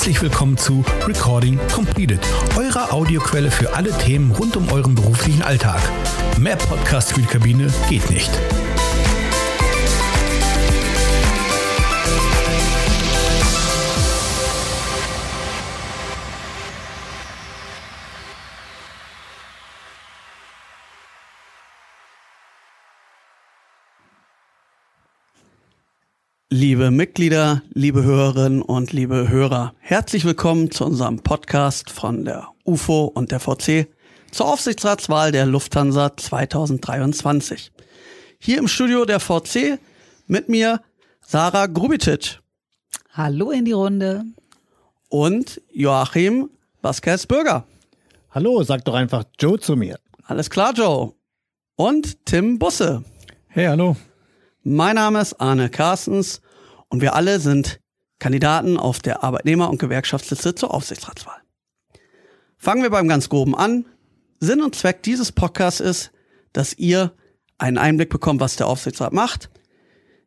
Herzlich 0.00 0.22
willkommen 0.22 0.56
zu 0.56 0.82
Recording 1.06 1.60
Completed, 1.74 2.20
eurer 2.56 2.90
Audioquelle 2.90 3.50
für 3.50 3.74
alle 3.74 3.90
Themen 3.98 4.30
rund 4.30 4.56
um 4.56 4.72
euren 4.72 4.94
beruflichen 4.94 5.42
Alltag. 5.42 5.78
Mehr 6.38 6.56
Podcast 6.56 7.18
für 7.18 7.76
geht 7.90 8.08
nicht. 8.08 8.30
Liebe 26.52 26.90
Mitglieder, 26.90 27.62
liebe 27.74 28.02
Hörerinnen 28.02 28.60
und 28.60 28.92
liebe 28.92 29.28
Hörer, 29.28 29.72
herzlich 29.78 30.24
willkommen 30.24 30.72
zu 30.72 30.84
unserem 30.84 31.20
Podcast 31.20 31.90
von 31.90 32.24
der 32.24 32.48
UFO 32.64 33.04
und 33.04 33.30
der 33.30 33.38
VC 33.38 33.86
zur 34.32 34.48
Aufsichtsratswahl 34.48 35.30
der 35.30 35.46
Lufthansa 35.46 36.16
2023. 36.16 37.70
Hier 38.40 38.58
im 38.58 38.66
Studio 38.66 39.04
der 39.04 39.20
VC 39.20 39.78
mit 40.26 40.48
mir 40.48 40.80
Sarah 41.24 41.66
Grubicic. 41.66 42.40
Hallo 43.12 43.52
in 43.52 43.64
die 43.64 43.70
Runde. 43.70 44.24
Und 45.08 45.62
Joachim 45.72 46.50
Vasquez 46.82 47.26
Bürger. 47.26 47.64
Hallo, 48.32 48.60
sag 48.64 48.84
doch 48.84 48.94
einfach 48.94 49.22
Joe 49.38 49.60
zu 49.60 49.76
mir. 49.76 50.00
Alles 50.24 50.50
klar, 50.50 50.72
Joe. 50.74 51.12
Und 51.76 52.26
Tim 52.26 52.58
Busse. 52.58 53.04
Hey, 53.46 53.66
hallo. 53.66 53.94
Mein 54.62 54.96
Name 54.96 55.22
ist 55.22 55.40
Arne 55.40 55.70
Carstens 55.70 56.42
und 56.88 57.00
wir 57.00 57.14
alle 57.14 57.40
sind 57.40 57.80
Kandidaten 58.18 58.76
auf 58.76 58.98
der 58.98 59.24
Arbeitnehmer- 59.24 59.70
und 59.70 59.78
Gewerkschaftsliste 59.78 60.54
zur 60.54 60.74
Aufsichtsratswahl. 60.74 61.40
Fangen 62.58 62.82
wir 62.82 62.90
beim 62.90 63.08
ganz 63.08 63.30
groben 63.30 63.56
an. 63.56 63.86
Sinn 64.38 64.60
und 64.60 64.74
Zweck 64.74 65.02
dieses 65.02 65.32
Podcasts 65.32 65.80
ist, 65.80 66.12
dass 66.52 66.74
ihr 66.74 67.14
einen 67.56 67.78
Einblick 67.78 68.10
bekommt, 68.10 68.40
was 68.40 68.56
der 68.56 68.66
Aufsichtsrat 68.66 69.14
macht, 69.14 69.48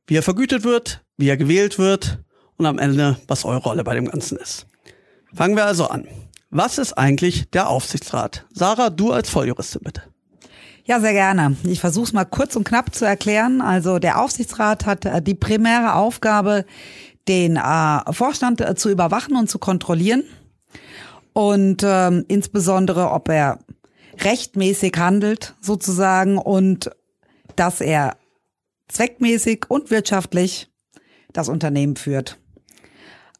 wie 0.08 0.16
er 0.16 0.24
vergütet 0.24 0.64
wird, 0.64 1.06
wie 1.16 1.30
er 1.30 1.38
gewählt 1.38 1.78
wird 1.78 2.24
und 2.58 2.66
am 2.66 2.80
Ende, 2.80 3.20
was 3.28 3.46
eure 3.46 3.62
Rolle 3.62 3.84
bei 3.84 3.94
dem 3.94 4.10
Ganzen 4.10 4.40
ist. 4.40 4.66
Fangen 5.32 5.56
wir 5.56 5.66
also 5.66 5.88
an. 5.88 6.08
Was 6.50 6.80
ist 6.80 6.94
eigentlich 6.94 7.52
der 7.52 7.70
Aufsichtsrat? 7.70 8.48
Sarah, 8.52 8.90
du 8.90 9.12
als 9.12 9.30
Volljuristin 9.30 9.82
bitte. 9.84 10.13
Ja, 10.86 11.00
sehr 11.00 11.14
gerne. 11.14 11.56
Ich 11.64 11.80
versuche 11.80 12.06
es 12.06 12.14
mal 12.14 12.26
kurz 12.26 12.58
und 12.58 12.66
knapp 12.66 12.94
zu 12.94 13.06
erklären. 13.06 13.62
Also 13.62 14.00
der 14.00 14.22
Aufsichtsrat 14.22 14.86
hat 14.86 15.06
äh, 15.06 15.22
die 15.22 15.34
primäre 15.34 15.96
Aufgabe, 15.96 16.66
den 17.30 17.56
äh, 17.56 18.14
Vorstand 18.14 18.60
äh, 18.60 18.76
zu 18.76 18.90
überwachen 18.90 19.38
und 19.38 19.50
zu 19.50 19.60
kontrollieren 19.60 20.24
und 21.32 21.84
ähm, 21.86 22.26
insbesondere, 22.28 23.12
ob 23.12 23.30
er 23.30 23.60
rechtmäßig 24.20 24.94
handelt 24.98 25.56
sozusagen 25.62 26.38
und 26.38 26.92
dass 27.56 27.80
er 27.80 28.18
zweckmäßig 28.90 29.66
und 29.70 29.90
wirtschaftlich 29.90 30.70
das 31.32 31.50
Unternehmen 31.50 31.96
führt. 31.96 32.38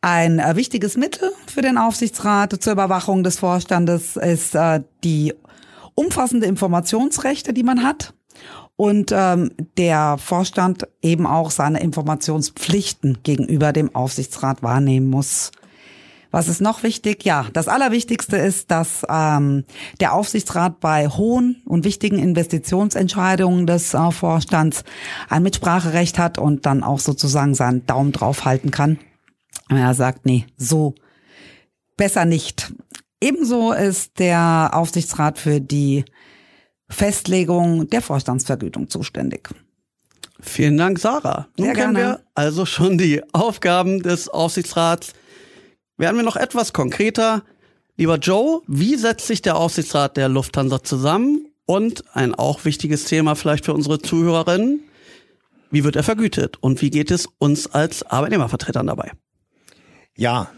Ein 0.02 0.40
äh, 0.40 0.56
wichtiges 0.56 0.98
Mittel 0.98 1.32
für 1.48 1.62
den 1.62 1.78
Aufsichtsrat 1.78 2.62
zur 2.62 2.74
Überwachung 2.74 3.24
des 3.24 3.40
Vorstandes 3.40 4.16
ist 4.16 4.56
äh, 4.56 4.82
die 5.04 5.34
umfassende 5.96 6.48
Informationsrechte, 6.48 7.54
die 7.54 7.64
man 7.64 7.84
hat 7.84 8.14
und 8.76 9.12
ähm, 9.14 9.52
der 9.78 10.18
Vorstand 10.18 10.88
eben 11.02 11.26
auch 11.26 11.52
seine 11.52 11.82
Informationspflichten 11.82 13.20
gegenüber 13.24 13.72
dem 13.72 13.94
Aufsichtsrat 13.94 14.64
wahrnehmen 14.64 15.10
muss. 15.10 15.52
Was 16.32 16.48
ist 16.48 16.62
noch 16.62 16.82
wichtig? 16.82 17.26
Ja, 17.26 17.46
das 17.54 17.68
Allerwichtigste 17.68 18.38
ist, 18.38 18.72
dass 18.72 19.06
ähm, 19.08 19.66
der 20.00 20.14
Aufsichtsrat 20.14 20.80
bei 20.80 21.08
hohen 21.08 21.62
und 21.66 21.86
wichtigen 21.86 22.18
Investitionsentscheidungen 22.18 23.68
des 23.68 23.94
äh, 23.94 24.12
Vorstands 24.12 24.84
ein 25.30 25.44
Mitspracherecht 25.44 26.18
hat 26.18 26.40
und 26.40 26.66
dann 26.66 26.82
auch 26.82 27.00
sozusagen 27.00 27.54
seinen 27.54 27.86
Daumen 27.86 28.14
drauf 28.14 28.46
halten 28.46 28.72
kann. 28.72 28.98
Er 29.70 29.94
sagt, 29.94 30.26
nee, 30.26 30.48
so 30.58 30.96
besser 31.98 32.26
nicht. 32.26 32.74
Ebenso 33.24 33.72
ist 33.72 34.20
der 34.20 34.72
Aufsichtsrat 34.74 35.40
für 35.40 35.62
die 35.62 36.04
Festlegung 36.90 37.90
der 37.90 38.02
Vorstandsvergütung 38.02 38.90
zuständig. 38.90 39.50
Vielen 40.42 40.76
Dank, 40.76 41.00
Sarah. 41.00 41.48
Nun 41.58 41.68
Sehr 41.68 41.74
kennen 41.74 41.96
gerne. 41.96 42.16
wir 42.16 42.24
also 42.36 42.66
schon 42.66 42.98
die 42.98 43.22
Aufgaben 43.32 44.04
des 44.04 44.28
Aufsichtsrats. 44.28 45.14
Werden 45.96 46.18
wir 46.18 46.24
noch 46.24 46.36
etwas 46.36 46.74
konkreter. 46.74 47.44
Lieber 47.96 48.18
Joe, 48.18 48.62
wie 48.68 48.98
setzt 48.98 49.28
sich 49.28 49.42
der 49.42 49.56
Aufsichtsrat 49.56 50.18
der 50.18 50.28
Lufthansa 50.28 50.84
zusammen? 50.84 51.48
Und 51.66 52.04
ein 52.14 52.36
auch 52.36 52.66
wichtiges 52.66 53.06
Thema 53.06 53.36
vielleicht 53.36 53.64
für 53.64 53.74
unsere 53.74 54.00
Zuhörerinnen. 54.00 54.82
Wie 55.72 55.86
wird 55.86 55.96
er 55.96 56.04
vergütet? 56.04 56.58
Und 56.60 56.82
wie 56.82 56.90
geht 56.90 57.10
es 57.10 57.30
uns 57.38 57.68
als 57.68 58.04
Arbeitnehmervertretern 58.04 58.88
dabei? 58.88 59.14
Ja. 60.18 60.52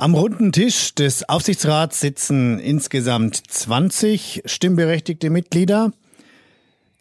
Am 0.00 0.14
runden 0.14 0.50
Tisch 0.50 0.94
des 0.94 1.28
Aufsichtsrats 1.28 2.00
sitzen 2.00 2.58
insgesamt 2.58 3.36
20 3.36 4.40
stimmberechtigte 4.46 5.28
Mitglieder. 5.28 5.92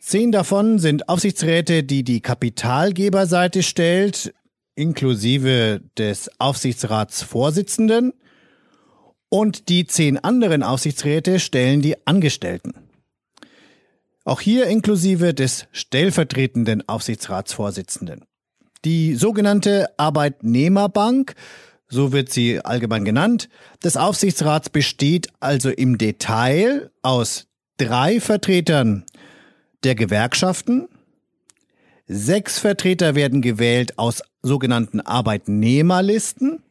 Zehn 0.02 0.34
davon 0.34 0.80
sind 0.80 1.08
Aufsichtsräte, 1.08 1.86
die 1.86 2.04
die 2.04 2.20
Kapitalgeberseite 2.20 3.64
stellt, 3.64 4.34
inklusive 4.76 5.80
des 5.98 6.30
Aufsichtsratsvorsitzenden. 6.42 8.12
Und 9.30 9.70
die 9.70 9.88
zehn 9.88 10.18
anderen 10.18 10.62
Aufsichtsräte 10.62 11.40
stellen 11.40 11.82
die 11.82 12.06
Angestellten. 12.06 12.74
Auch 14.26 14.42
hier 14.42 14.66
inklusive 14.68 15.34
des 15.34 15.68
stellvertretenden 15.72 16.86
Aufsichtsratsvorsitzenden. 16.90 18.26
Die 18.84 19.16
sogenannte 19.16 19.88
Arbeitnehmerbank, 19.98 21.36
so 21.90 22.12
wird 22.12 22.32
sie 22.32 22.64
allgemein 22.64 23.04
genannt, 23.04 23.50
des 23.84 23.98
Aufsichtsrats 23.98 24.70
besteht 24.70 25.28
also 25.40 25.70
im 25.70 25.98
Detail 25.98 26.92
aus 27.02 27.48
drei 27.78 28.20
Vertretern 28.20 29.06
der 29.84 29.96
Gewerkschaften, 29.96 30.88
sechs 32.08 32.60
Vertreter 32.60 33.16
werden 33.16 33.42
gewählt 33.42 33.98
aus 33.98 34.22
sogenannten 34.42 35.02
Arbeitnehmerlisten. 35.02 36.64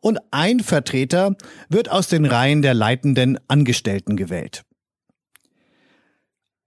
Und 0.00 0.20
ein 0.30 0.60
Vertreter 0.60 1.36
wird 1.68 1.90
aus 1.90 2.08
den 2.08 2.24
Reihen 2.24 2.62
der 2.62 2.74
leitenden 2.74 3.38
Angestellten 3.48 4.16
gewählt. 4.16 4.62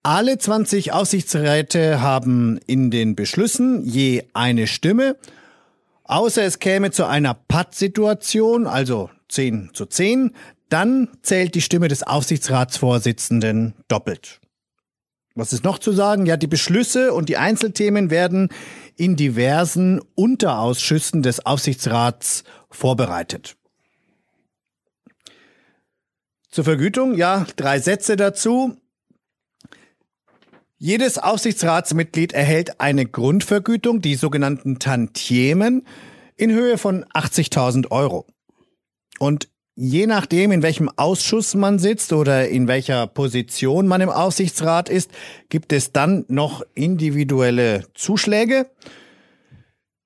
Alle 0.03 0.37
20 0.37 0.91
Aufsichtsräte 0.91 2.01
haben 2.01 2.59
in 2.67 2.91
den 2.91 3.15
Beschlüssen 3.15 3.85
je 3.85 4.23
eine 4.33 4.67
Stimme, 4.67 5.15
außer 6.03 6.43
es 6.43 6.59
käme 6.59 6.91
zu 6.91 7.05
einer 7.05 7.33
Pattsituation, 7.33 8.67
also 8.67 9.09
10 9.29 9.71
zu 9.73 9.85
10, 9.85 10.35
dann 10.69 11.09
zählt 11.21 11.55
die 11.55 11.61
Stimme 11.61 11.87
des 11.87 12.03
Aufsichtsratsvorsitzenden 12.03 13.73
doppelt. 13.87 14.39
Was 15.35 15.53
ist 15.53 15.63
noch 15.63 15.79
zu 15.79 15.91
sagen? 15.91 16.25
Ja, 16.25 16.35
die 16.37 16.47
Beschlüsse 16.47 17.13
und 17.13 17.29
die 17.29 17.37
Einzelthemen 17.37 18.09
werden 18.09 18.49
in 18.97 19.15
diversen 19.15 20.01
Unterausschüssen 20.15 21.23
des 21.23 21.45
Aufsichtsrats 21.45 22.43
vorbereitet. 22.69 23.55
Zur 26.49 26.65
Vergütung, 26.65 27.15
ja, 27.15 27.45
drei 27.55 27.79
Sätze 27.79 28.17
dazu. 28.17 28.77
Jedes 30.83 31.19
Aufsichtsratsmitglied 31.19 32.33
erhält 32.33 32.81
eine 32.81 33.05
Grundvergütung, 33.05 34.01
die 34.01 34.15
sogenannten 34.15 34.79
Tantiemen, 34.79 35.85
in 36.37 36.49
Höhe 36.49 36.79
von 36.79 37.05
80.000 37.13 37.91
Euro. 37.91 38.25
Und 39.19 39.47
je 39.75 40.07
nachdem, 40.07 40.51
in 40.51 40.63
welchem 40.63 40.89
Ausschuss 40.95 41.53
man 41.53 41.77
sitzt 41.77 42.13
oder 42.13 42.49
in 42.49 42.67
welcher 42.67 43.05
Position 43.05 43.87
man 43.87 44.01
im 44.01 44.09
Aufsichtsrat 44.09 44.89
ist, 44.89 45.11
gibt 45.49 45.71
es 45.71 45.91
dann 45.91 46.25
noch 46.29 46.63
individuelle 46.73 47.85
Zuschläge. 47.93 48.65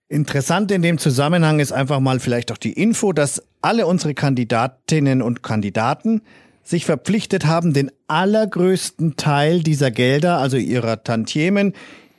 Interessant 0.09 0.71
in 0.71 0.81
dem 0.81 0.97
Zusammenhang 0.97 1.61
ist 1.61 1.71
einfach 1.71 2.01
mal 2.01 2.19
vielleicht 2.19 2.51
auch 2.51 2.57
die 2.57 2.73
Info, 2.73 3.13
dass 3.13 3.41
alle 3.61 3.87
unsere 3.87 4.13
Kandidatinnen 4.13 5.21
und 5.21 5.41
Kandidaten 5.41 6.21
sich 6.65 6.85
verpflichtet 6.85 7.45
haben, 7.45 7.73
den 7.73 7.91
allergrößten 8.07 9.15
Teil 9.15 9.61
dieser 9.63 9.91
Gelder, 9.91 10.39
also 10.39 10.57
ihrer 10.57 11.03
Tantiemen, 11.03 11.73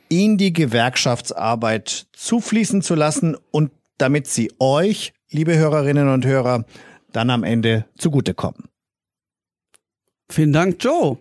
in 0.09 0.37
die 0.37 0.53
Gewerkschaftsarbeit 0.53 2.07
zufließen 2.13 2.81
zu 2.81 2.95
lassen 2.95 3.37
und 3.51 3.71
damit 3.97 4.27
sie 4.27 4.51
euch, 4.57 5.13
liebe 5.29 5.55
Hörerinnen 5.57 6.07
und 6.09 6.25
Hörer, 6.25 6.65
dann 7.11 7.29
am 7.29 7.43
Ende 7.43 7.85
zugutekommen. 7.97 8.69
Vielen 10.29 10.53
Dank, 10.53 10.83
Joe. 10.83 11.17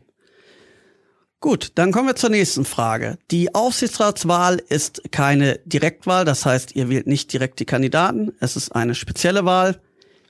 Gut, 1.41 1.73
dann 1.75 1.93
kommen 1.93 2.09
wir 2.09 2.17
zur 2.17 2.31
nächsten 2.31 2.65
Frage. 2.65 3.19
Die 3.31 3.55
Aufsichtsratswahl 3.55 4.57
ist 4.69 5.03
keine 5.13 5.59
Direktwahl, 5.65 6.25
das 6.25 6.47
heißt, 6.47 6.75
ihr 6.77 6.89
wählt 6.89 7.07
nicht 7.07 7.33
direkt 7.33 7.61
die 7.61 7.67
Kandidaten. 7.67 8.33
Es 8.41 8.57
ist 8.57 8.71
eine 8.71 8.95
spezielle 8.95 9.45
Wahl. 9.45 9.81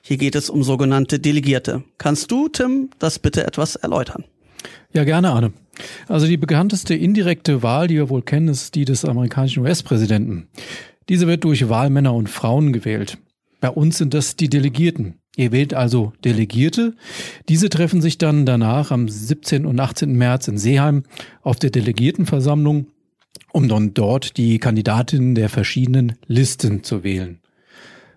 Hier 0.08 0.18
geht 0.18 0.36
es 0.36 0.50
um 0.50 0.62
sogenannte 0.62 1.18
Delegierte. 1.18 1.82
Kannst 1.98 2.30
du, 2.30 2.48
Tim, 2.48 2.90
das 3.00 3.18
bitte 3.18 3.44
etwas 3.44 3.74
erläutern? 3.74 4.22
Ja, 4.92 5.02
gerne, 5.02 5.32
Arne. 5.32 5.52
Also 6.06 6.28
die 6.28 6.36
bekannteste 6.36 6.94
indirekte 6.94 7.64
Wahl, 7.64 7.88
die 7.88 7.96
wir 7.96 8.08
wohl 8.08 8.22
kennen, 8.22 8.46
ist 8.46 8.76
die 8.76 8.84
des 8.84 9.04
amerikanischen 9.04 9.64
US-Präsidenten. 9.64 10.46
Diese 11.08 11.26
wird 11.26 11.42
durch 11.42 11.68
Wahlmänner 11.68 12.14
und 12.14 12.30
Frauen 12.30 12.72
gewählt. 12.72 13.18
Bei 13.60 13.68
uns 13.68 13.98
sind 13.98 14.14
das 14.14 14.36
die 14.36 14.48
Delegierten. 14.48 15.14
Ihr 15.34 15.50
wählt 15.50 15.74
also 15.74 16.12
Delegierte. 16.24 16.94
Diese 17.48 17.68
treffen 17.68 18.00
sich 18.00 18.16
dann 18.16 18.46
danach 18.46 18.92
am 18.92 19.08
17. 19.08 19.66
und 19.66 19.80
18. 19.80 20.14
März 20.14 20.46
in 20.46 20.56
Seeheim 20.56 21.02
auf 21.42 21.56
der 21.56 21.70
Delegiertenversammlung, 21.70 22.86
um 23.50 23.66
dann 23.66 23.92
dort 23.92 24.36
die 24.36 24.60
Kandidatinnen 24.60 25.34
der 25.34 25.48
verschiedenen 25.48 26.12
Listen 26.28 26.84
zu 26.84 27.02
wählen. 27.02 27.40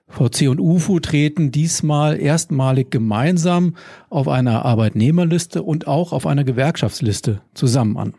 VC 0.10 0.50
und 0.50 0.60
UFO 0.60 1.00
treten 1.00 1.52
diesmal 1.52 2.20
erstmalig 2.20 2.92
gemeinsam 2.92 3.76
auf 4.10 4.28
einer 4.28 4.66
Arbeitnehmerliste 4.66 5.64
und 5.64 5.88
auch 5.88 6.12
auf 6.14 6.26
einer 6.26 6.44
Gewerkschaftsliste 6.44 7.42
zusammen 7.54 7.98
an. 7.98 8.14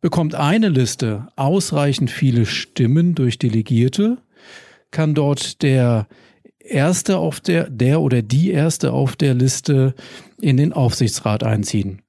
Bekommt 0.00 0.34
eine 0.34 0.68
Liste 0.68 1.28
ausreichend 1.36 2.10
viele 2.10 2.44
Stimmen 2.44 3.14
durch 3.14 3.38
Delegierte, 3.38 4.18
kann 4.90 5.14
dort 5.14 5.62
der 5.62 6.08
erste 6.58 7.18
auf 7.18 7.40
der, 7.40 7.70
der 7.70 8.00
oder 8.00 8.22
die 8.22 8.50
erste 8.50 8.92
auf 8.92 9.16
der 9.16 9.34
Liste 9.34 9.94
in 10.40 10.56
den 10.56 10.72
Aufsichtsrat 10.72 11.44
einziehen. 11.44 12.02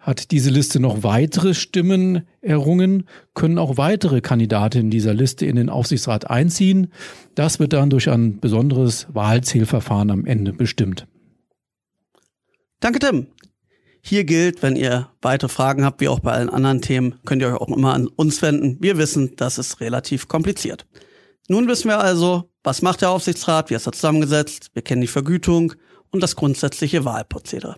Hat 0.00 0.30
diese 0.30 0.48
Liste 0.48 0.80
noch 0.80 1.02
weitere 1.02 1.52
Stimmen 1.52 2.26
errungen, 2.40 3.06
können 3.34 3.58
auch 3.58 3.76
weitere 3.76 4.22
Kandidatinnen 4.22 4.90
dieser 4.90 5.12
Liste 5.12 5.44
in 5.44 5.56
den 5.56 5.68
Aufsichtsrat 5.68 6.30
einziehen. 6.30 6.90
Das 7.34 7.60
wird 7.60 7.74
dann 7.74 7.90
durch 7.90 8.08
ein 8.08 8.40
besonderes 8.40 9.06
Wahlzählverfahren 9.12 10.10
am 10.10 10.24
Ende 10.24 10.54
bestimmt. 10.54 11.06
Danke, 12.80 12.98
Tim. 12.98 13.26
Hier 14.02 14.24
gilt, 14.24 14.62
wenn 14.62 14.76
ihr 14.76 15.10
weitere 15.20 15.50
Fragen 15.50 15.84
habt, 15.84 16.00
wie 16.00 16.08
auch 16.08 16.20
bei 16.20 16.32
allen 16.32 16.48
anderen 16.48 16.80
Themen, 16.80 17.16
könnt 17.26 17.42
ihr 17.42 17.48
euch 17.48 17.60
auch 17.60 17.68
immer 17.68 17.92
an 17.92 18.06
uns 18.08 18.40
wenden. 18.40 18.78
Wir 18.80 18.96
wissen, 18.96 19.36
das 19.36 19.58
ist 19.58 19.80
relativ 19.80 20.26
kompliziert. 20.28 20.86
Nun 21.48 21.68
wissen 21.68 21.88
wir 21.88 22.00
also, 22.00 22.50
was 22.64 22.80
macht 22.80 23.02
der 23.02 23.10
Aufsichtsrat, 23.10 23.68
wie 23.68 23.74
ist 23.74 23.86
er 23.86 23.92
zusammengesetzt, 23.92 24.70
wir 24.72 24.82
kennen 24.82 25.02
die 25.02 25.06
Vergütung 25.06 25.74
und 26.10 26.22
das 26.22 26.36
grundsätzliche 26.36 27.04
Wahlprozedere. 27.04 27.76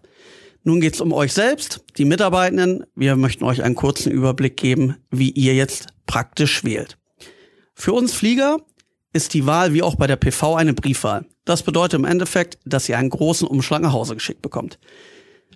Nun 0.64 0.80
geht 0.80 0.94
es 0.94 1.00
um 1.00 1.12
euch 1.12 1.32
selbst, 1.32 1.84
die 1.98 2.04
Mitarbeitenden. 2.04 2.84
Wir 2.94 3.16
möchten 3.16 3.44
euch 3.44 3.62
einen 3.62 3.74
kurzen 3.74 4.12
Überblick 4.12 4.56
geben, 4.56 4.96
wie 5.10 5.30
ihr 5.30 5.54
jetzt 5.54 5.88
praktisch 6.06 6.62
wählt. 6.62 6.98
Für 7.74 7.92
uns 7.92 8.14
Flieger 8.14 8.58
ist 9.12 9.34
die 9.34 9.44
Wahl 9.44 9.74
wie 9.74 9.82
auch 9.82 9.96
bei 9.96 10.06
der 10.06 10.16
PV 10.16 10.54
eine 10.54 10.72
Briefwahl. 10.72 11.26
Das 11.44 11.64
bedeutet 11.64 11.98
im 11.98 12.04
Endeffekt, 12.04 12.58
dass 12.64 12.88
ihr 12.88 12.96
einen 12.96 13.10
großen 13.10 13.46
Umschlag 13.48 13.82
nach 13.82 13.92
Hause 13.92 14.14
geschickt 14.14 14.40
bekommt. 14.40 14.78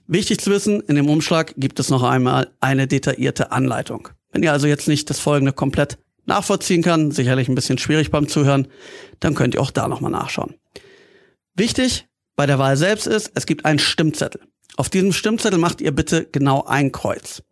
Wichtig 0.08 0.40
zu 0.40 0.50
wissen, 0.50 0.80
in 0.80 0.96
dem 0.96 1.08
Umschlag 1.08 1.54
gibt 1.56 1.78
es 1.78 1.88
noch 1.88 2.02
einmal 2.02 2.50
eine 2.60 2.88
detaillierte 2.88 3.52
Anleitung. 3.52 4.08
Wenn 4.32 4.42
ihr 4.42 4.52
also 4.52 4.66
jetzt 4.66 4.88
nicht 4.88 5.08
das 5.08 5.20
folgende 5.20 5.52
komplett 5.52 5.98
nachvollziehen 6.26 6.82
kann, 6.82 7.12
sicherlich 7.12 7.48
ein 7.48 7.54
bisschen 7.54 7.78
schwierig 7.78 8.10
beim 8.10 8.28
Zuhören, 8.28 8.66
dann 9.20 9.34
könnt 9.34 9.54
ihr 9.54 9.62
auch 9.62 9.70
da 9.70 9.86
nochmal 9.86 10.10
nachschauen. 10.10 10.54
Wichtig 11.54 12.06
bei 12.34 12.46
der 12.46 12.58
Wahl 12.58 12.76
selbst 12.76 13.06
ist, 13.06 13.30
es 13.34 13.46
gibt 13.46 13.64
einen 13.64 13.78
Stimmzettel. 13.78 14.42
Auf 14.76 14.90
diesem 14.90 15.12
Stimmzettel 15.12 15.58
macht 15.58 15.80
ihr 15.80 15.92
bitte 15.92 16.26
genau 16.30 16.64
ein 16.64 16.92
Kreuz. 16.92 17.42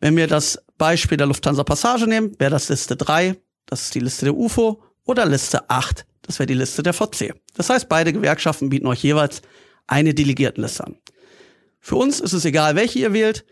Wenn 0.00 0.16
wir 0.16 0.26
das 0.26 0.62
Beispiel 0.78 1.18
der 1.18 1.26
Lufthansa 1.26 1.64
Passage 1.64 2.06
nehmen, 2.06 2.34
wäre 2.38 2.50
das 2.50 2.68
Liste 2.68 2.96
3, 2.96 3.36
das 3.66 3.82
ist 3.82 3.94
die 3.94 4.00
Liste 4.00 4.26
der 4.26 4.34
UFO, 4.34 4.82
oder 5.04 5.26
Liste 5.26 5.68
8, 5.68 6.06
das 6.22 6.38
wäre 6.38 6.46
die 6.46 6.54
Liste 6.54 6.82
der 6.82 6.94
VC. 6.94 7.34
Das 7.54 7.70
heißt, 7.70 7.88
beide 7.88 8.12
Gewerkschaften 8.12 8.70
bieten 8.70 8.86
euch 8.86 9.02
jeweils 9.02 9.42
eine 9.86 10.14
Delegiertenliste 10.14 10.84
an. 10.84 10.96
Für 11.78 11.96
uns 11.96 12.20
ist 12.20 12.32
es 12.32 12.44
egal, 12.44 12.74
welche 12.74 12.98
ihr 12.98 13.12
wählt. 13.12 13.44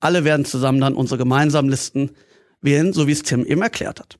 Alle 0.00 0.24
werden 0.24 0.44
zusammen 0.44 0.80
dann 0.80 0.94
unsere 0.94 1.18
gemeinsamen 1.18 1.68
Listen 1.68 2.12
wählen, 2.60 2.92
so 2.92 3.06
wie 3.06 3.12
es 3.12 3.22
Tim 3.22 3.44
eben 3.44 3.60
erklärt 3.60 4.00
hat. 4.00 4.18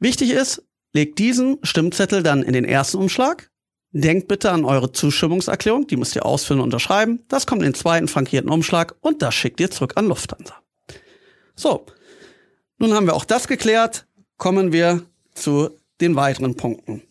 Wichtig 0.00 0.30
ist, 0.30 0.64
legt 0.92 1.18
diesen 1.18 1.58
Stimmzettel 1.62 2.22
dann 2.22 2.42
in 2.42 2.52
den 2.52 2.64
ersten 2.64 2.96
Umschlag 2.96 3.49
Denkt 3.92 4.28
bitte 4.28 4.52
an 4.52 4.64
eure 4.64 4.92
Zustimmungserklärung, 4.92 5.86
die 5.86 5.96
müsst 5.96 6.14
ihr 6.14 6.24
ausfüllen 6.24 6.60
und 6.60 6.66
unterschreiben. 6.66 7.24
Das 7.28 7.46
kommt 7.46 7.62
in 7.62 7.68
den 7.68 7.74
zweiten 7.74 8.06
frankierten 8.06 8.50
Umschlag 8.50 8.94
und 9.00 9.20
das 9.20 9.34
schickt 9.34 9.58
ihr 9.60 9.70
zurück 9.70 9.94
an 9.96 10.06
Lufthansa. 10.06 10.54
So, 11.56 11.86
nun 12.78 12.94
haben 12.94 13.06
wir 13.06 13.14
auch 13.14 13.24
das 13.24 13.48
geklärt, 13.48 14.06
kommen 14.36 14.72
wir 14.72 15.02
zu 15.34 15.70
den 16.00 16.14
weiteren 16.14 16.56
Punkten. 16.56 17.02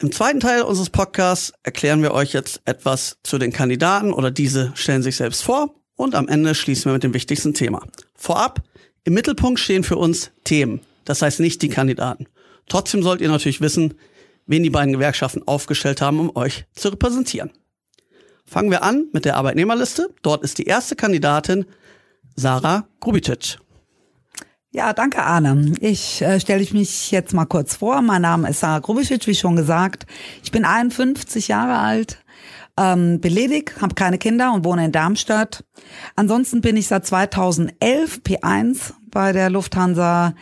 Im 0.00 0.10
zweiten 0.10 0.40
Teil 0.40 0.62
unseres 0.62 0.90
Podcasts 0.90 1.52
erklären 1.62 2.02
wir 2.02 2.12
euch 2.12 2.32
jetzt 2.32 2.60
etwas 2.64 3.18
zu 3.22 3.38
den 3.38 3.52
Kandidaten 3.52 4.12
oder 4.12 4.32
diese 4.32 4.72
stellen 4.74 5.02
sich 5.02 5.16
selbst 5.16 5.42
vor 5.42 5.74
und 5.94 6.16
am 6.16 6.26
Ende 6.26 6.56
schließen 6.56 6.86
wir 6.86 6.94
mit 6.94 7.04
dem 7.04 7.14
wichtigsten 7.14 7.54
Thema. 7.54 7.86
Vorab, 8.16 8.62
im 9.04 9.14
Mittelpunkt 9.14 9.60
stehen 9.60 9.84
für 9.84 9.96
uns 9.96 10.32
Themen, 10.42 10.80
das 11.04 11.22
heißt 11.22 11.38
nicht 11.38 11.62
die 11.62 11.68
Kandidaten. 11.68 12.26
Trotzdem 12.68 13.02
sollt 13.02 13.20
ihr 13.20 13.28
natürlich 13.28 13.60
wissen, 13.60 13.94
wen 14.46 14.62
die 14.62 14.70
beiden 14.70 14.92
Gewerkschaften 14.92 15.46
aufgestellt 15.46 16.00
haben, 16.00 16.20
um 16.20 16.36
euch 16.36 16.66
zu 16.74 16.88
repräsentieren. 16.88 17.50
Fangen 18.44 18.70
wir 18.70 18.82
an 18.82 19.06
mit 19.12 19.24
der 19.24 19.36
Arbeitnehmerliste. 19.36 20.10
Dort 20.22 20.42
ist 20.42 20.58
die 20.58 20.66
erste 20.66 20.96
Kandidatin 20.96 21.66
Sarah 22.36 22.86
Grubicic. 23.00 23.58
Ja, 24.74 24.92
danke 24.94 25.22
Arne. 25.22 25.74
Ich 25.80 26.22
äh, 26.22 26.40
stelle 26.40 26.66
mich 26.72 27.10
jetzt 27.10 27.34
mal 27.34 27.44
kurz 27.44 27.76
vor. 27.76 28.00
Mein 28.00 28.22
Name 28.22 28.48
ist 28.48 28.60
Sarah 28.60 28.78
Grubicic, 28.78 29.26
wie 29.26 29.34
schon 29.34 29.54
gesagt. 29.54 30.06
Ich 30.42 30.50
bin 30.50 30.64
51 30.64 31.48
Jahre 31.48 31.78
alt, 31.78 32.22
ähm, 32.78 33.20
beledig, 33.20 33.74
habe 33.82 33.94
keine 33.94 34.16
Kinder 34.16 34.52
und 34.54 34.64
wohne 34.64 34.86
in 34.86 34.92
Darmstadt. 34.92 35.64
Ansonsten 36.16 36.62
bin 36.62 36.78
ich 36.78 36.88
seit 36.88 37.06
2011 37.06 38.22
P1 38.24 38.94
bei 39.10 39.32
der 39.32 39.50
Lufthansa. 39.50 40.34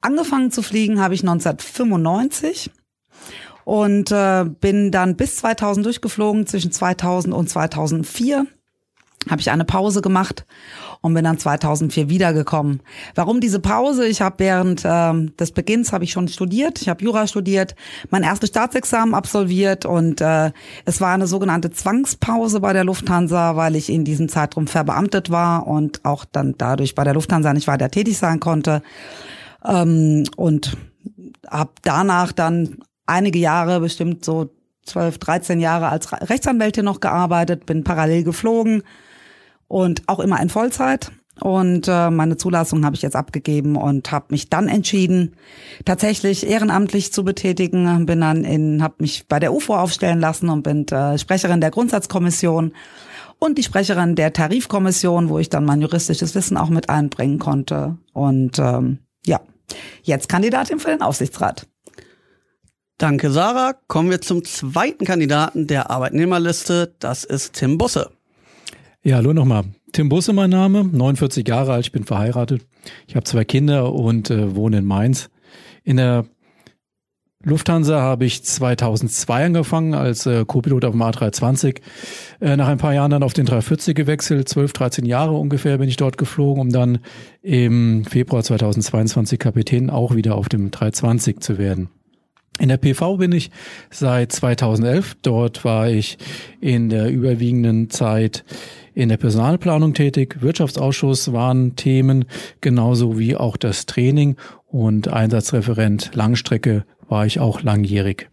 Angefangen 0.00 0.50
zu 0.50 0.62
fliegen 0.62 1.00
habe 1.00 1.14
ich 1.14 1.22
1995 1.22 2.70
und 3.66 4.12
äh, 4.12 4.44
bin 4.44 4.92
dann 4.92 5.16
bis 5.16 5.38
2000 5.38 5.84
durchgeflogen. 5.84 6.46
Zwischen 6.46 6.70
2000 6.70 7.34
und 7.34 7.50
2004 7.50 8.46
habe 9.28 9.40
ich 9.40 9.50
eine 9.50 9.64
Pause 9.64 10.02
gemacht 10.02 10.46
und 11.00 11.14
bin 11.14 11.24
dann 11.24 11.36
2004 11.36 12.08
wiedergekommen. 12.08 12.80
Warum 13.16 13.40
diese 13.40 13.58
Pause? 13.58 14.06
Ich 14.06 14.20
habe 14.20 14.36
während 14.38 14.84
äh, 14.84 15.12
des 15.40 15.50
Beginns 15.50 15.92
habe 15.92 16.04
ich 16.04 16.12
schon 16.12 16.28
studiert. 16.28 16.80
Ich 16.80 16.88
habe 16.88 17.02
Jura 17.02 17.26
studiert, 17.26 17.74
mein 18.10 18.22
erstes 18.22 18.50
Staatsexamen 18.50 19.16
absolviert 19.16 19.84
und 19.84 20.20
äh, 20.20 20.52
es 20.84 21.00
war 21.00 21.12
eine 21.12 21.26
sogenannte 21.26 21.72
Zwangspause 21.72 22.60
bei 22.60 22.72
der 22.72 22.84
Lufthansa, 22.84 23.56
weil 23.56 23.74
ich 23.74 23.90
in 23.90 24.04
diesem 24.04 24.28
Zeitraum 24.28 24.68
verbeamtet 24.68 25.28
war 25.30 25.66
und 25.66 26.04
auch 26.04 26.24
dann 26.24 26.54
dadurch 26.56 26.94
bei 26.94 27.02
der 27.02 27.14
Lufthansa 27.14 27.52
nicht 27.52 27.66
weiter 27.66 27.90
tätig 27.90 28.16
sein 28.16 28.38
konnte. 28.38 28.80
Ähm, 29.64 30.22
und 30.36 30.76
habe 31.50 31.72
danach 31.82 32.30
dann 32.30 32.78
einige 33.06 33.38
Jahre, 33.38 33.80
bestimmt 33.80 34.24
so 34.24 34.50
12, 34.84 35.18
13 35.18 35.60
Jahre 35.60 35.88
als 35.88 36.12
Rechtsanwältin 36.12 36.84
noch 36.84 37.00
gearbeitet, 37.00 37.66
bin 37.66 37.84
parallel 37.84 38.24
geflogen 38.24 38.82
und 39.68 40.02
auch 40.06 40.20
immer 40.20 40.40
in 40.40 40.48
Vollzeit. 40.48 41.10
Und 41.40 41.86
äh, 41.86 42.10
meine 42.10 42.38
Zulassung 42.38 42.84
habe 42.86 42.96
ich 42.96 43.02
jetzt 43.02 43.16
abgegeben 43.16 43.76
und 43.76 44.10
habe 44.10 44.26
mich 44.30 44.48
dann 44.48 44.68
entschieden, 44.68 45.36
tatsächlich 45.84 46.46
ehrenamtlich 46.46 47.12
zu 47.12 47.24
betätigen. 47.24 48.06
Bin 48.06 48.22
dann 48.22 48.44
in, 48.44 48.82
habe 48.82 48.94
mich 49.00 49.26
bei 49.28 49.38
der 49.38 49.52
UFO 49.52 49.76
aufstellen 49.76 50.18
lassen 50.18 50.48
und 50.48 50.62
bin 50.62 50.88
äh, 50.88 51.18
Sprecherin 51.18 51.60
der 51.60 51.70
Grundsatzkommission 51.70 52.72
und 53.38 53.58
die 53.58 53.62
Sprecherin 53.62 54.14
der 54.14 54.32
Tarifkommission, 54.32 55.28
wo 55.28 55.38
ich 55.38 55.50
dann 55.50 55.66
mein 55.66 55.82
juristisches 55.82 56.34
Wissen 56.34 56.56
auch 56.56 56.70
mit 56.70 56.88
einbringen 56.88 57.38
konnte. 57.38 57.98
Und 58.14 58.58
ähm, 58.58 59.00
ja, 59.26 59.40
jetzt 60.04 60.30
Kandidatin 60.30 60.78
für 60.78 60.88
den 60.88 61.02
Aufsichtsrat. 61.02 61.66
Danke, 62.98 63.30
Sarah. 63.30 63.74
Kommen 63.88 64.10
wir 64.10 64.22
zum 64.22 64.42
zweiten 64.44 65.04
Kandidaten 65.04 65.66
der 65.66 65.90
Arbeitnehmerliste. 65.90 66.94
Das 66.98 67.24
ist 67.24 67.52
Tim 67.52 67.76
Busse. 67.76 68.10
Ja, 69.02 69.16
hallo 69.16 69.34
nochmal. 69.34 69.64
Tim 69.92 70.08
Busse 70.08 70.32
mein 70.32 70.50
Name, 70.50 70.82
49 70.82 71.46
Jahre 71.46 71.74
alt, 71.74 71.84
ich 71.86 71.92
bin 71.92 72.04
verheiratet. 72.04 72.66
Ich 73.06 73.14
habe 73.14 73.24
zwei 73.24 73.44
Kinder 73.44 73.92
und 73.92 74.30
äh, 74.30 74.56
wohne 74.56 74.78
in 74.78 74.86
Mainz. 74.86 75.28
In 75.84 75.98
der 75.98 76.24
Lufthansa 77.44 78.00
habe 78.00 78.24
ich 78.24 78.42
2002 78.42 79.44
angefangen 79.44 79.92
als 79.92 80.24
äh, 80.24 80.44
Co-Pilot 80.46 80.86
auf 80.86 80.92
dem 80.92 81.02
A320. 81.02 81.80
Äh, 82.40 82.56
nach 82.56 82.68
ein 82.68 82.78
paar 82.78 82.94
Jahren 82.94 83.10
dann 83.10 83.22
auf 83.22 83.34
den 83.34 83.44
340 83.44 83.94
gewechselt. 83.94 84.48
12, 84.48 84.72
13 84.72 85.04
Jahre 85.04 85.32
ungefähr 85.32 85.76
bin 85.76 85.88
ich 85.88 85.98
dort 85.98 86.16
geflogen, 86.16 86.62
um 86.62 86.70
dann 86.70 86.98
im 87.42 88.06
Februar 88.06 88.42
2022 88.42 89.38
Kapitän 89.38 89.90
auch 89.90 90.14
wieder 90.14 90.34
auf 90.34 90.48
dem 90.48 90.70
320 90.70 91.40
zu 91.40 91.58
werden. 91.58 91.90
In 92.58 92.68
der 92.68 92.78
PV 92.78 93.18
bin 93.18 93.32
ich 93.32 93.50
seit 93.90 94.32
2011. 94.32 95.16
Dort 95.22 95.64
war 95.64 95.88
ich 95.88 96.16
in 96.60 96.88
der 96.88 97.10
überwiegenden 97.10 97.90
Zeit 97.90 98.44
in 98.94 99.10
der 99.10 99.18
Personalplanung 99.18 99.92
tätig. 99.92 100.40
Wirtschaftsausschuss 100.40 101.32
waren 101.32 101.76
Themen, 101.76 102.24
genauso 102.62 103.18
wie 103.18 103.36
auch 103.36 103.58
das 103.58 103.84
Training 103.84 104.36
und 104.66 105.08
Einsatzreferent 105.08 106.12
Langstrecke 106.14 106.84
war 107.08 107.26
ich 107.26 107.38
auch 107.40 107.62
langjährig. 107.62 108.28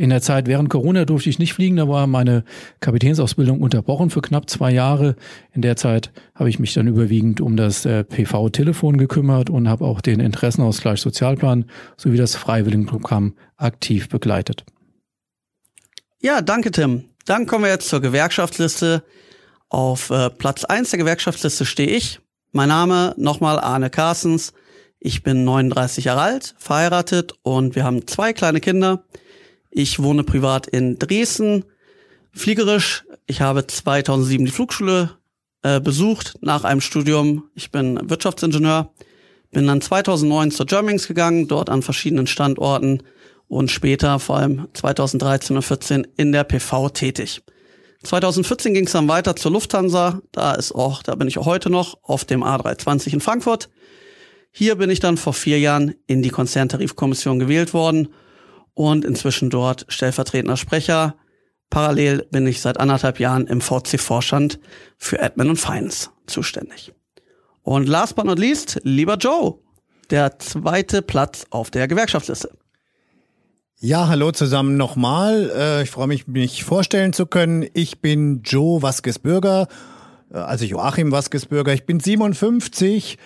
In 0.00 0.08
der 0.08 0.22
Zeit 0.22 0.46
während 0.46 0.70
Corona 0.70 1.04
durfte 1.04 1.28
ich 1.28 1.38
nicht 1.38 1.52
fliegen, 1.52 1.76
da 1.76 1.86
war 1.86 2.06
meine 2.06 2.42
Kapitänsausbildung 2.80 3.60
unterbrochen 3.60 4.08
für 4.08 4.22
knapp 4.22 4.48
zwei 4.48 4.72
Jahre. 4.72 5.14
In 5.52 5.60
der 5.60 5.76
Zeit 5.76 6.10
habe 6.34 6.48
ich 6.48 6.58
mich 6.58 6.72
dann 6.72 6.86
überwiegend 6.86 7.42
um 7.42 7.54
das 7.54 7.84
äh, 7.84 8.02
PV-Telefon 8.04 8.96
gekümmert 8.96 9.50
und 9.50 9.68
habe 9.68 9.84
auch 9.84 10.00
den 10.00 10.18
Interessenausgleich 10.20 11.02
Sozialplan 11.02 11.66
sowie 11.98 12.16
das 12.16 12.34
Freiwilligenprogramm 12.34 13.34
aktiv 13.58 14.08
begleitet. 14.08 14.64
Ja, 16.22 16.40
danke 16.40 16.70
Tim. 16.70 17.04
Dann 17.26 17.44
kommen 17.44 17.64
wir 17.64 17.70
jetzt 17.70 17.90
zur 17.90 18.00
Gewerkschaftsliste. 18.00 19.04
Auf 19.68 20.08
äh, 20.08 20.30
Platz 20.30 20.64
eins 20.64 20.88
der 20.88 20.98
Gewerkschaftsliste 20.98 21.66
stehe 21.66 21.90
ich. 21.90 22.20
Mein 22.52 22.70
Name 22.70 23.14
nochmal 23.18 23.60
Arne 23.60 23.90
Carstens. 23.90 24.54
Ich 24.98 25.22
bin 25.22 25.44
39 25.44 26.06
Jahre 26.06 26.22
alt, 26.22 26.54
verheiratet 26.56 27.34
und 27.42 27.74
wir 27.74 27.84
haben 27.84 28.06
zwei 28.06 28.32
kleine 28.32 28.60
Kinder. 28.60 29.04
Ich 29.70 30.02
wohne 30.02 30.24
privat 30.24 30.66
in 30.66 30.98
Dresden. 30.98 31.64
Fliegerisch, 32.32 33.04
ich 33.26 33.40
habe 33.40 33.66
2007 33.66 34.44
die 34.44 34.50
Flugschule 34.50 35.18
äh, 35.62 35.80
besucht 35.80 36.34
nach 36.40 36.64
einem 36.64 36.80
Studium. 36.80 37.44
Ich 37.54 37.70
bin 37.70 37.98
Wirtschaftsingenieur. 38.10 38.92
Bin 39.52 39.66
dann 39.66 39.80
2009 39.80 40.50
zur 40.50 40.66
Germings 40.66 41.08
gegangen, 41.08 41.48
dort 41.48 41.70
an 41.70 41.82
verschiedenen 41.82 42.26
Standorten 42.26 43.02
und 43.48 43.70
später, 43.70 44.20
vor 44.20 44.36
allem 44.36 44.68
2013 44.74 45.56
und 45.56 45.62
14 45.62 46.06
in 46.16 46.30
der 46.32 46.44
PV 46.44 46.90
tätig. 46.90 47.42
2014 48.04 48.74
ging 48.74 48.86
es 48.86 48.92
dann 48.92 49.08
weiter 49.08 49.36
zur 49.36 49.52
Lufthansa. 49.52 50.22
Da 50.32 50.54
ist 50.54 50.72
auch, 50.72 51.02
da 51.02 51.14
bin 51.16 51.28
ich 51.28 51.36
auch 51.38 51.46
heute 51.46 51.68
noch 51.68 51.98
auf 52.02 52.24
dem 52.24 52.42
A320 52.42 53.12
in 53.12 53.20
Frankfurt. 53.20 53.68
Hier 54.52 54.76
bin 54.76 54.88
ich 54.88 55.00
dann 55.00 55.16
vor 55.16 55.32
vier 55.32 55.58
Jahren 55.58 55.94
in 56.06 56.22
die 56.22 56.30
Konzerntarifkommission 56.30 57.38
gewählt 57.38 57.74
worden 57.74 58.08
und 58.74 59.04
inzwischen 59.04 59.50
dort 59.50 59.86
stellvertretender 59.88 60.56
Sprecher. 60.56 61.16
Parallel 61.70 62.26
bin 62.30 62.46
ich 62.46 62.60
seit 62.60 62.80
anderthalb 62.80 63.20
Jahren 63.20 63.46
im 63.46 63.60
VC-Vorstand 63.60 64.58
für 64.98 65.22
Admin 65.22 65.50
und 65.50 65.56
Finance 65.56 66.10
zuständig. 66.26 66.92
Und 67.62 67.88
last 67.88 68.16
but 68.16 68.24
not 68.24 68.38
least, 68.38 68.80
lieber 68.82 69.16
Joe, 69.16 69.58
der 70.10 70.38
zweite 70.38 71.02
Platz 71.02 71.46
auf 71.50 71.70
der 71.70 71.86
Gewerkschaftsliste. 71.86 72.50
Ja, 73.82 74.08
hallo 74.08 74.30
zusammen 74.32 74.76
nochmal. 74.76 75.50
Äh, 75.56 75.82
ich 75.84 75.90
freue 75.90 76.06
mich, 76.06 76.26
mich 76.26 76.64
vorstellen 76.64 77.12
zu 77.12 77.24
können. 77.24 77.66
Ich 77.72 78.00
bin 78.00 78.42
Joe 78.42 78.82
Waskes-Bürger, 78.82 79.68
äh, 80.30 80.36
also 80.36 80.66
Joachim 80.66 81.12
Waskes-Bürger. 81.12 81.72
Ich 81.72 81.86
bin 81.86 81.98
57 81.98 83.16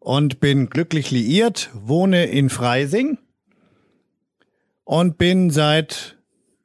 und 0.00 0.40
bin 0.40 0.68
glücklich 0.68 1.10
liiert, 1.10 1.70
wohne 1.72 2.26
in 2.26 2.50
Freising 2.50 3.16
und 4.84 5.18
bin 5.18 5.50
seit, 5.50 6.16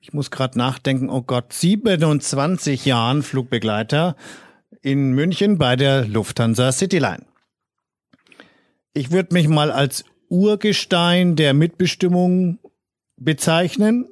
ich 0.01 0.13
muss 0.13 0.31
gerade 0.31 0.57
nachdenken, 0.57 1.09
oh 1.09 1.21
Gott, 1.21 1.53
27 1.53 2.85
Jahren 2.85 3.23
Flugbegleiter 3.23 4.15
in 4.81 5.11
München 5.13 5.57
bei 5.57 5.75
der 5.75 6.05
Lufthansa 6.05 6.71
Cityline. 6.71 7.25
Ich 8.93 9.11
würde 9.11 9.33
mich 9.33 9.47
mal 9.47 9.71
als 9.71 10.03
Urgestein 10.29 11.35
der 11.35 11.53
Mitbestimmung 11.53 12.59
bezeichnen. 13.17 14.07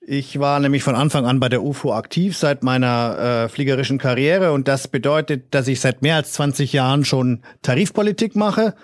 Ich 0.00 0.38
war 0.38 0.58
nämlich 0.58 0.82
von 0.82 0.96
Anfang 0.96 1.26
an 1.26 1.38
bei 1.38 1.48
der 1.48 1.62
UFO 1.62 1.92
aktiv 1.94 2.36
seit 2.36 2.62
meiner 2.62 3.44
äh, 3.44 3.48
fliegerischen 3.48 3.98
Karriere 3.98 4.52
und 4.52 4.66
das 4.66 4.88
bedeutet, 4.88 5.54
dass 5.54 5.68
ich 5.68 5.80
seit 5.80 6.02
mehr 6.02 6.16
als 6.16 6.32
20 6.32 6.72
Jahren 6.72 7.04
schon 7.04 7.42
Tarifpolitik 7.62 8.34
mache 8.34 8.74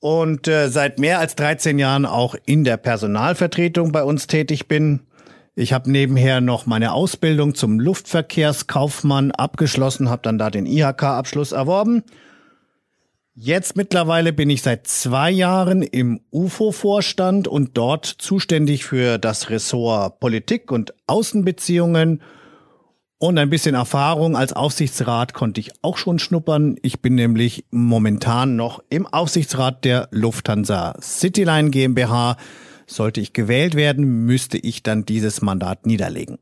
und 0.00 0.48
äh, 0.48 0.68
seit 0.68 0.98
mehr 0.98 1.20
als 1.20 1.36
13 1.36 1.78
Jahren 1.78 2.06
auch 2.06 2.34
in 2.46 2.64
der 2.64 2.78
Personalvertretung 2.78 3.92
bei 3.92 4.02
uns 4.02 4.26
tätig 4.26 4.66
bin. 4.66 5.00
Ich 5.54 5.72
habe 5.72 5.90
nebenher 5.90 6.40
noch 6.40 6.64
meine 6.64 6.92
Ausbildung 6.92 7.54
zum 7.54 7.78
Luftverkehrskaufmann 7.78 9.30
abgeschlossen, 9.30 10.08
habe 10.08 10.22
dann 10.22 10.38
da 10.38 10.50
den 10.50 10.64
IHK-Abschluss 10.64 11.52
erworben. 11.52 12.02
Jetzt 13.34 13.76
mittlerweile 13.76 14.32
bin 14.32 14.50
ich 14.50 14.62
seit 14.62 14.86
zwei 14.86 15.30
Jahren 15.30 15.82
im 15.82 16.20
UFO-Vorstand 16.30 17.46
und 17.46 17.76
dort 17.76 18.06
zuständig 18.06 18.84
für 18.84 19.18
das 19.18 19.50
Ressort 19.50 20.18
Politik 20.20 20.72
und 20.72 20.94
Außenbeziehungen 21.06 22.22
und 23.20 23.36
ein 23.36 23.50
bisschen 23.50 23.74
Erfahrung 23.74 24.34
als 24.34 24.54
Aufsichtsrat 24.54 25.34
konnte 25.34 25.60
ich 25.60 25.72
auch 25.82 25.98
schon 25.98 26.18
schnuppern. 26.18 26.76
Ich 26.80 27.02
bin 27.02 27.14
nämlich 27.14 27.66
momentan 27.70 28.56
noch 28.56 28.82
im 28.88 29.06
Aufsichtsrat 29.06 29.84
der 29.84 30.08
Lufthansa 30.10 30.96
Cityline 31.02 31.68
GmbH. 31.68 32.38
Sollte 32.86 33.20
ich 33.20 33.34
gewählt 33.34 33.74
werden, 33.74 34.24
müsste 34.24 34.56
ich 34.56 34.82
dann 34.82 35.04
dieses 35.04 35.42
Mandat 35.42 35.84
niederlegen. 35.84 36.38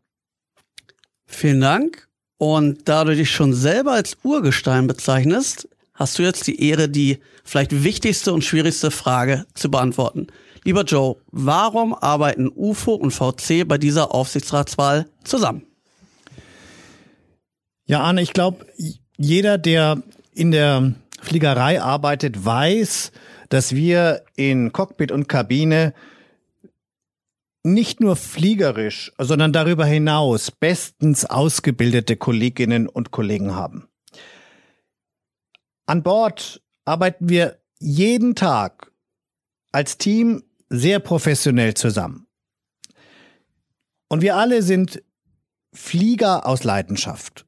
Vielen 1.27 1.61
Dank. 1.61 2.09
Und 2.39 2.89
da 2.89 3.03
du 3.03 3.17
dich 3.17 3.33
schon 3.33 3.53
selber 3.53 3.93
als 3.93 4.17
Urgestein 4.23 4.87
bezeichnest, 4.87 5.69
hast 5.95 6.21
du 6.21 6.23
jetzt 6.23 6.47
die 6.47 6.63
Ehre, 6.63 6.89
die 6.89 7.19
vielleicht 7.43 7.83
wichtigste 7.83 8.33
und 8.33 8.45
schwierigste 8.45 8.93
Frage 8.93 9.47
zu 9.53 9.69
beantworten. 9.69 10.29
Lieber 10.63 10.85
Joe, 10.85 11.17
warum 11.33 11.93
arbeiten 11.93 12.49
UFO 12.55 12.95
und 12.95 13.11
VC 13.11 13.67
bei 13.67 13.79
dieser 13.79 14.15
Aufsichtsratswahl 14.15 15.07
zusammen? 15.25 15.65
Ja, 17.89 18.03
Arne, 18.03 18.21
ich 18.21 18.35
glaube, 18.35 18.67
jeder, 19.17 19.57
der 19.57 20.03
in 20.35 20.51
der 20.51 20.93
Fliegerei 21.23 21.81
arbeitet, 21.81 22.45
weiß, 22.45 23.13
dass 23.49 23.75
wir 23.75 24.25
in 24.37 24.73
Cockpit 24.73 25.11
und 25.11 25.27
Kabine 25.27 25.95
nicht 27.63 28.01
nur 28.01 28.17
fliegerisch, 28.17 29.11
sondern 29.17 29.55
darüber 29.55 29.87
hinaus 29.87 30.51
bestens 30.51 31.25
ausgebildete 31.25 32.17
Kolleginnen 32.17 32.89
und 32.89 33.11
Kollegen 33.11 33.55
haben. 33.55 33.89
An 35.87 36.03
Bord 36.03 36.63
arbeiten 36.85 37.31
wir 37.31 37.59
jeden 37.79 38.35
Tag 38.35 38.93
als 39.73 39.97
Team 39.97 40.43
sehr 40.69 41.01
professionell 41.01 41.73
zusammen. 41.73 42.27
Und 44.09 44.21
wir 44.21 44.37
alle 44.37 44.63
sind 44.63 45.03
Flieger 45.73 46.45
aus 46.45 46.65
Leidenschaft. 46.65 47.48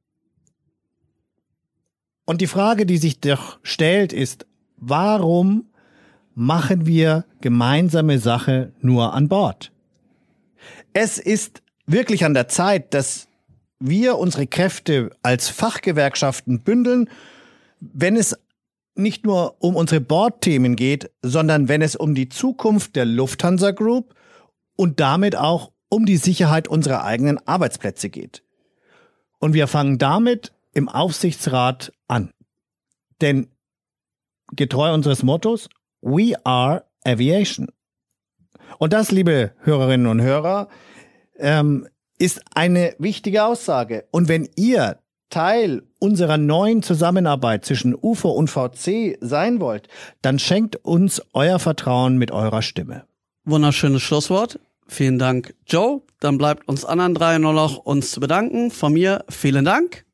Und 2.30 2.40
die 2.40 2.46
Frage, 2.46 2.86
die 2.86 2.98
sich 2.98 3.18
doch 3.18 3.58
stellt, 3.64 4.12
ist, 4.12 4.46
warum 4.76 5.64
machen 6.36 6.86
wir 6.86 7.24
gemeinsame 7.40 8.20
Sache 8.20 8.72
nur 8.80 9.14
an 9.14 9.26
Bord? 9.26 9.72
Es 10.92 11.18
ist 11.18 11.60
wirklich 11.86 12.24
an 12.24 12.34
der 12.34 12.46
Zeit, 12.46 12.94
dass 12.94 13.26
wir 13.80 14.16
unsere 14.16 14.46
Kräfte 14.46 15.10
als 15.24 15.48
Fachgewerkschaften 15.48 16.60
bündeln, 16.60 17.10
wenn 17.80 18.14
es 18.14 18.38
nicht 18.94 19.26
nur 19.26 19.56
um 19.58 19.74
unsere 19.74 20.00
Bordthemen 20.00 20.76
geht, 20.76 21.10
sondern 21.22 21.66
wenn 21.66 21.82
es 21.82 21.96
um 21.96 22.14
die 22.14 22.28
Zukunft 22.28 22.94
der 22.94 23.06
Lufthansa 23.06 23.72
Group 23.72 24.14
und 24.76 25.00
damit 25.00 25.34
auch 25.34 25.72
um 25.88 26.06
die 26.06 26.16
Sicherheit 26.16 26.68
unserer 26.68 27.02
eigenen 27.02 27.44
Arbeitsplätze 27.48 28.08
geht. 28.08 28.44
Und 29.40 29.52
wir 29.52 29.66
fangen 29.66 29.98
damit 29.98 30.52
im 30.72 30.88
Aufsichtsrat 30.88 31.92
an. 32.08 32.32
Denn 33.20 33.48
getreu 34.54 34.92
unseres 34.92 35.22
Mottos, 35.22 35.68
we 36.00 36.34
are 36.44 36.84
aviation. 37.04 37.68
Und 38.78 38.92
das, 38.92 39.10
liebe 39.10 39.52
Hörerinnen 39.60 40.06
und 40.06 40.22
Hörer, 40.22 40.68
ähm, 41.38 41.88
ist 42.18 42.42
eine 42.54 42.94
wichtige 42.98 43.44
Aussage. 43.44 44.04
Und 44.10 44.28
wenn 44.28 44.48
ihr 44.56 44.98
Teil 45.30 45.82
unserer 45.98 46.36
neuen 46.36 46.82
Zusammenarbeit 46.82 47.64
zwischen 47.64 47.94
UFO 47.94 48.30
und 48.30 48.48
VC 48.48 49.16
sein 49.20 49.60
wollt, 49.60 49.88
dann 50.22 50.38
schenkt 50.38 50.76
uns 50.76 51.22
euer 51.32 51.58
Vertrauen 51.58 52.18
mit 52.18 52.30
eurer 52.32 52.62
Stimme. 52.62 53.04
Wunderschönes 53.44 54.02
Schlusswort. 54.02 54.60
Vielen 54.86 55.18
Dank, 55.18 55.54
Joe. 55.66 56.02
Dann 56.18 56.36
bleibt 56.36 56.68
uns 56.68 56.84
anderen 56.84 57.14
drei 57.14 57.38
nur 57.38 57.52
noch 57.52 57.78
uns 57.78 58.10
zu 58.10 58.20
bedanken. 58.20 58.70
Von 58.70 58.92
mir 58.92 59.24
vielen 59.28 59.64
Dank. 59.64 60.04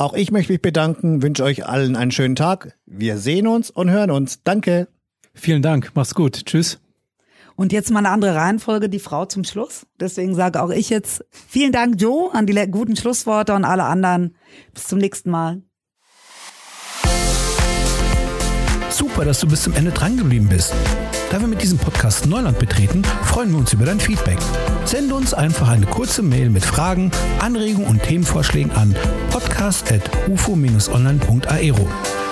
Auch 0.00 0.14
ich 0.14 0.30
möchte 0.30 0.54
mich 0.54 0.62
bedanken, 0.62 1.20
wünsche 1.20 1.44
euch 1.44 1.66
allen 1.66 1.94
einen 1.94 2.10
schönen 2.10 2.34
Tag. 2.34 2.74
Wir 2.86 3.18
sehen 3.18 3.46
uns 3.46 3.70
und 3.70 3.90
hören 3.90 4.10
uns. 4.10 4.42
Danke. 4.42 4.88
Vielen 5.34 5.60
Dank. 5.60 5.90
Mach's 5.92 6.14
gut. 6.14 6.46
Tschüss. 6.46 6.80
Und 7.54 7.70
jetzt 7.70 7.90
mal 7.90 7.98
eine 7.98 8.08
andere 8.08 8.34
Reihenfolge, 8.34 8.88
die 8.88 8.98
Frau 8.98 9.26
zum 9.26 9.44
Schluss. 9.44 9.86
Deswegen 10.00 10.34
sage 10.34 10.62
auch 10.62 10.70
ich 10.70 10.88
jetzt 10.88 11.26
vielen 11.30 11.72
Dank, 11.72 12.00
Joe, 12.00 12.32
an 12.32 12.46
die 12.46 12.54
guten 12.70 12.96
Schlussworte 12.96 13.52
und 13.52 13.66
alle 13.66 13.84
anderen. 13.84 14.36
Bis 14.72 14.86
zum 14.86 14.98
nächsten 14.98 15.28
Mal. 15.28 15.60
Super, 18.88 19.26
dass 19.26 19.40
du 19.40 19.48
bis 19.48 19.64
zum 19.64 19.74
Ende 19.74 19.90
drangeblieben 19.90 20.48
bist. 20.48 20.72
Da 21.30 21.40
wir 21.40 21.46
mit 21.46 21.62
diesem 21.62 21.78
Podcast 21.78 22.26
Neuland 22.26 22.58
betreten, 22.58 23.04
freuen 23.22 23.52
wir 23.52 23.58
uns 23.58 23.72
über 23.72 23.84
dein 23.84 24.00
Feedback. 24.00 24.38
Sende 24.84 25.14
uns 25.14 25.32
einfach 25.32 25.68
eine 25.68 25.86
kurze 25.86 26.22
Mail 26.22 26.50
mit 26.50 26.64
Fragen, 26.64 27.12
Anregungen 27.38 27.88
und 27.88 28.02
Themenvorschlägen 28.02 28.72
an 28.72 28.96
podcast.ufo-online.aero. 29.30 31.88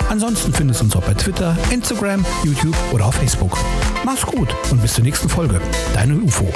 Ansonsten 0.09 0.53
findest 0.53 0.81
du 0.81 0.85
uns 0.85 0.95
auch 0.97 1.03
bei 1.03 1.13
Twitter, 1.13 1.55
Instagram, 1.71 2.25
YouTube 2.43 2.75
oder 2.91 3.05
auf 3.05 3.15
Facebook. 3.15 3.57
Mach's 4.03 4.25
gut 4.25 4.53
und 4.69 4.81
bis 4.81 4.95
zur 4.95 5.05
nächsten 5.05 5.29
Folge. 5.29 5.61
Deine 5.93 6.15
UFO. 6.15 6.51